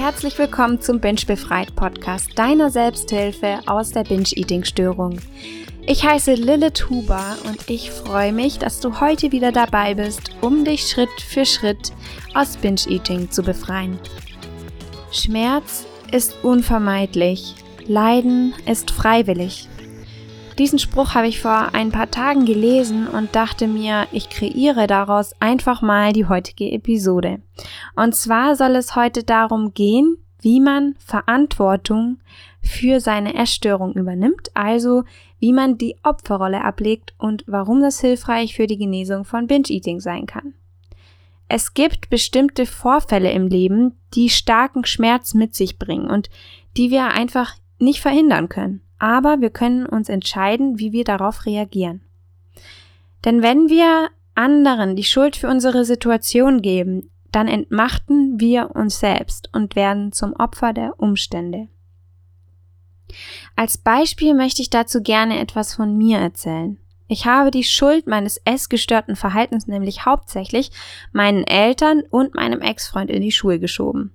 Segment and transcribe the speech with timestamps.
[0.00, 5.18] Herzlich willkommen zum Binge Befreit Podcast, deiner Selbsthilfe aus der Binge-Eating-Störung.
[5.86, 10.64] Ich heiße Lilith Huber und ich freue mich, dass du heute wieder dabei bist, um
[10.64, 11.92] dich Schritt für Schritt
[12.32, 13.98] aus Binge-Eating zu befreien.
[15.12, 17.54] Schmerz ist unvermeidlich,
[17.86, 19.68] Leiden ist freiwillig.
[20.58, 25.32] Diesen Spruch habe ich vor ein paar Tagen gelesen und dachte mir, ich kreiere daraus
[25.40, 27.40] einfach mal die heutige Episode.
[27.96, 32.18] Und zwar soll es heute darum gehen, wie man Verantwortung
[32.62, 35.04] für seine Essstörung übernimmt, also
[35.38, 40.26] wie man die Opferrolle ablegt und warum das hilfreich für die Genesung von Binge-Eating sein
[40.26, 40.54] kann.
[41.48, 46.30] Es gibt bestimmte Vorfälle im Leben, die starken Schmerz mit sich bringen und
[46.76, 52.02] die wir einfach nicht verhindern können aber wir können uns entscheiden, wie wir darauf reagieren.
[53.24, 59.50] Denn wenn wir anderen die Schuld für unsere Situation geben, dann entmachten wir uns selbst
[59.52, 61.68] und werden zum Opfer der Umstände.
[63.56, 66.78] Als Beispiel möchte ich dazu gerne etwas von mir erzählen.
[67.08, 70.70] Ich habe die Schuld meines essgestörten Verhaltens nämlich hauptsächlich
[71.12, 74.14] meinen Eltern und meinem Ex-Freund in die Schuhe geschoben.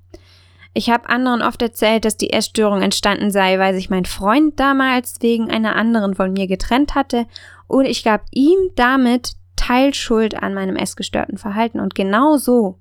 [0.78, 5.16] Ich habe anderen oft erzählt, dass die Essstörung entstanden sei, weil sich mein Freund damals
[5.22, 7.28] wegen einer anderen von mir getrennt hatte
[7.68, 11.80] und ich gab ihm damit Teilschuld an meinem essgestörten Verhalten.
[11.80, 12.80] Und genau so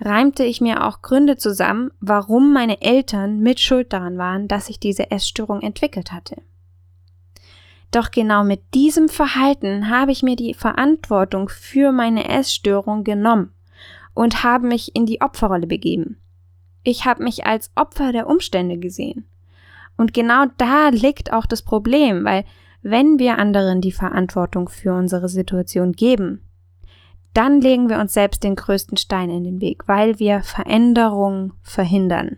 [0.00, 4.80] reimte ich mir auch Gründe zusammen, warum meine Eltern mit Schuld daran waren, dass ich
[4.80, 6.36] diese Essstörung entwickelt hatte.
[7.90, 13.52] Doch genau mit diesem Verhalten habe ich mir die Verantwortung für meine Essstörung genommen
[14.14, 16.16] und habe mich in die Opferrolle begeben.
[16.84, 19.24] Ich habe mich als Opfer der Umstände gesehen.
[19.96, 22.44] Und genau da liegt auch das Problem, weil
[22.82, 26.42] wenn wir anderen die Verantwortung für unsere Situation geben,
[27.32, 32.36] dann legen wir uns selbst den größten Stein in den Weg, weil wir Veränderung verhindern.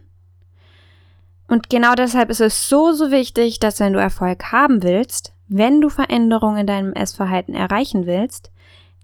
[1.48, 5.80] Und genau deshalb ist es so, so wichtig, dass wenn du Erfolg haben willst, wenn
[5.80, 8.50] du Veränderung in deinem Essverhalten erreichen willst,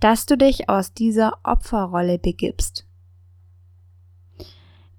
[0.00, 2.84] dass du dich aus dieser Opferrolle begibst.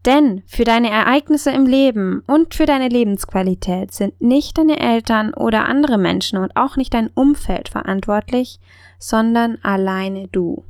[0.05, 5.65] Denn für deine Ereignisse im Leben und für deine Lebensqualität sind nicht deine Eltern oder
[5.65, 8.59] andere Menschen und auch nicht dein Umfeld verantwortlich,
[8.99, 10.65] sondern alleine du.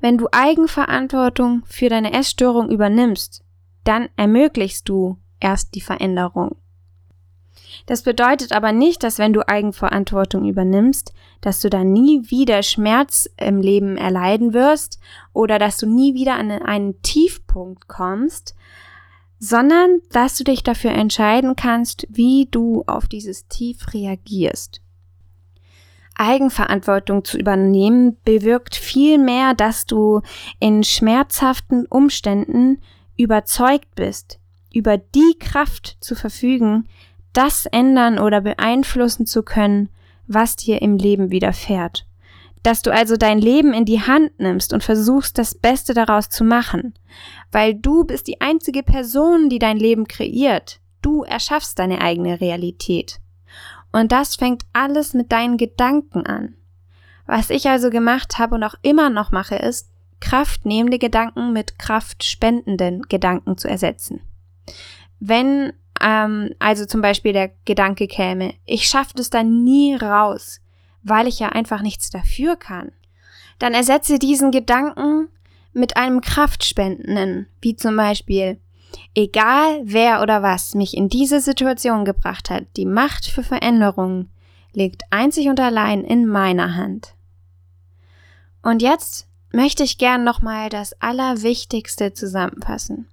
[0.00, 3.44] Wenn du Eigenverantwortung für deine Essstörung übernimmst,
[3.84, 6.56] dann ermöglichst du erst die Veränderung.
[7.86, 13.30] Das bedeutet aber nicht, dass wenn du Eigenverantwortung übernimmst, dass du dann nie wieder Schmerz
[13.36, 14.98] im Leben erleiden wirst
[15.32, 18.56] oder dass du nie wieder an einen Tiefpunkt kommst,
[19.38, 24.80] sondern dass du dich dafür entscheiden kannst, wie du auf dieses Tief reagierst.
[26.16, 30.22] Eigenverantwortung zu übernehmen bewirkt vielmehr, dass du
[30.58, 32.80] in schmerzhaften Umständen
[33.16, 34.40] überzeugt bist,
[34.72, 36.88] über die Kraft zu verfügen,
[37.36, 39.90] das ändern oder beeinflussen zu können,
[40.26, 42.06] was dir im Leben widerfährt.
[42.62, 46.42] Dass du also dein Leben in die Hand nimmst und versuchst, das Beste daraus zu
[46.42, 46.94] machen.
[47.52, 50.80] Weil du bist die einzige Person, die dein Leben kreiert.
[51.02, 53.20] Du erschaffst deine eigene Realität.
[53.92, 56.54] Und das fängt alles mit deinen Gedanken an.
[57.26, 63.02] Was ich also gemacht habe und auch immer noch mache, ist, kraftnehmende Gedanken mit kraftspendenden
[63.02, 64.20] Gedanken zu ersetzen.
[65.20, 70.60] Wenn ähm, also zum Beispiel der Gedanke käme, ich schaffe das dann nie raus,
[71.02, 72.92] weil ich ja einfach nichts dafür kann.
[73.58, 75.28] Dann ersetze diesen Gedanken
[75.72, 78.58] mit einem Kraftspendenden, wie zum Beispiel,
[79.14, 84.30] egal wer oder was mich in diese Situation gebracht hat, die Macht für Veränderungen
[84.72, 87.14] liegt einzig und allein in meiner Hand.
[88.62, 93.08] Und jetzt möchte ich gern nochmal das Allerwichtigste zusammenfassen.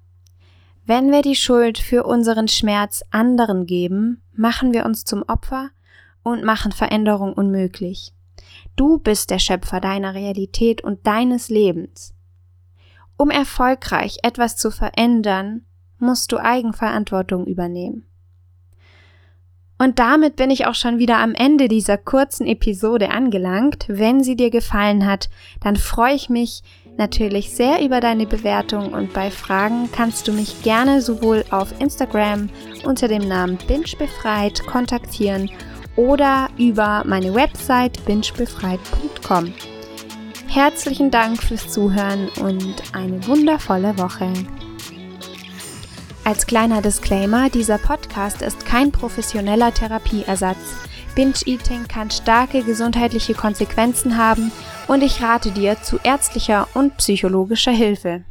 [0.85, 5.69] Wenn wir die Schuld für unseren Schmerz anderen geben, machen wir uns zum Opfer
[6.23, 8.13] und machen Veränderung unmöglich.
[8.75, 12.13] Du bist der Schöpfer deiner Realität und deines Lebens.
[13.15, 15.61] Um erfolgreich etwas zu verändern,
[15.99, 18.05] musst du Eigenverantwortung übernehmen.
[19.77, 23.85] Und damit bin ich auch schon wieder am Ende dieser kurzen Episode angelangt.
[23.87, 25.29] Wenn sie dir gefallen hat,
[25.61, 26.61] dann freue ich mich,
[26.97, 32.49] natürlich sehr über deine Bewertung und bei Fragen kannst du mich gerne sowohl auf Instagram
[32.85, 35.49] unter dem Namen bingebefreit kontaktieren
[35.95, 39.53] oder über meine Website bingebefreit.com.
[40.47, 44.31] Herzlichen Dank fürs Zuhören und eine wundervolle Woche.
[46.25, 50.57] Als kleiner Disclaimer, dieser Podcast ist kein professioneller Therapieersatz.
[51.15, 54.51] Binge-Eating kann starke gesundheitliche Konsequenzen haben
[54.87, 58.23] und ich rate dir zu ärztlicher und psychologischer Hilfe.